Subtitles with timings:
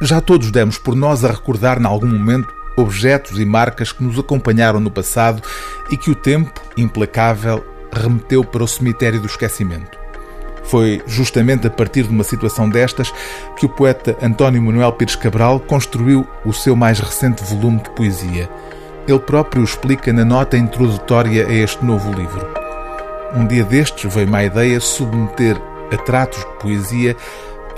[0.00, 4.18] Já todos demos por nós a recordar, em algum momento, objetos e marcas que nos
[4.18, 5.42] acompanharam no passado
[5.90, 9.96] e que o tempo, implacável, remeteu para o cemitério do esquecimento.
[10.64, 13.12] Foi justamente a partir de uma situação destas
[13.56, 18.50] que o poeta António Manuel Pires Cabral construiu o seu mais recente volume de poesia.
[19.06, 22.48] Ele próprio explica na nota introdutória a este novo livro.
[23.36, 25.56] Um dia destes veio-me a ideia submeter
[25.92, 27.16] a tratos de poesia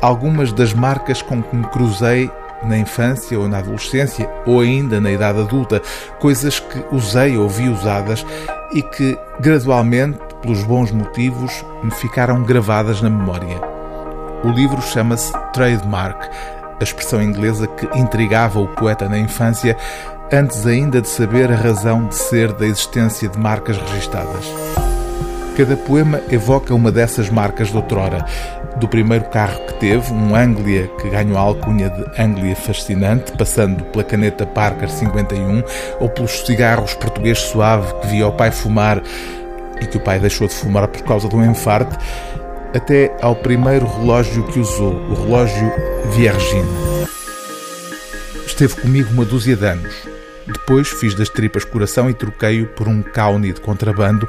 [0.00, 2.30] algumas das marcas com que me cruzei
[2.62, 5.80] na infância ou na adolescência ou ainda na idade adulta,
[6.18, 8.24] coisas que usei ou vi usadas
[8.72, 13.60] e que gradualmente, pelos bons motivos, me ficaram gravadas na memória.
[14.44, 16.28] O livro chama-se Trademark,
[16.78, 19.76] a expressão inglesa que intrigava o poeta na infância,
[20.32, 24.85] antes ainda de saber a razão de ser da existência de marcas registadas.
[25.56, 28.26] Cada poema evoca uma dessas marcas de outrora.
[28.78, 33.82] Do primeiro carro que teve, um Anglia que ganhou a alcunha de Anglia Fascinante, passando
[33.86, 35.62] pela caneta Parker 51,
[35.98, 39.02] ou pelos cigarros português suave que via o pai fumar
[39.80, 41.96] e que o pai deixou de fumar por causa de um enfarte,
[42.74, 45.72] até ao primeiro relógio que usou, o relógio
[46.10, 46.68] Viergine.
[48.46, 49.94] Esteve comigo uma dúzia de anos.
[50.46, 54.28] Depois fiz das tripas coração e troquei-o por um Kauni de contrabando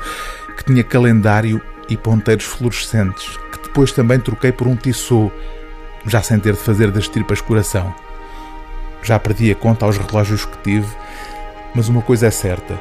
[0.58, 5.32] que tinha calendário e ponteiros fluorescentes, que depois também troquei por um Tissot,
[6.06, 7.94] já sem ter de fazer das tripas coração.
[9.04, 10.88] Já perdi a conta aos relógios que tive,
[11.74, 12.78] mas uma coisa é certa: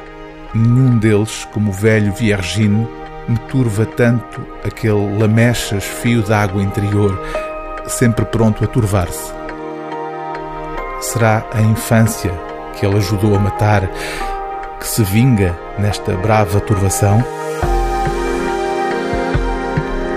[0.53, 2.87] nenhum deles, como o velho Viergine,
[3.27, 7.21] me turva tanto aquele lamechas fio d'água interior,
[7.87, 9.31] sempre pronto a turvar-se.
[10.99, 12.31] Será a infância
[12.75, 13.87] que ele ajudou a matar
[14.79, 17.23] que se vinga nesta brava turvação?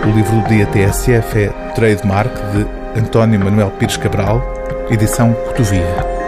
[0.03, 4.43] O livro do dia TSF é Trademark de António Manuel Pires Cabral,
[4.91, 6.20] edição Cotovia.